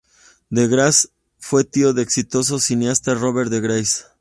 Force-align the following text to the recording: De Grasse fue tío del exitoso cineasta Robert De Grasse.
De 0.49 0.65
Grasse 0.67 1.09
fue 1.37 1.63
tío 1.63 1.93
del 1.93 2.01
exitoso 2.05 2.57
cineasta 2.57 3.13
Robert 3.13 3.51
De 3.51 3.61
Grasse. 3.61 4.05